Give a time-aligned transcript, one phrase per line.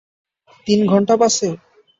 [0.67, 1.49] তিন ঘন্টা বাসে?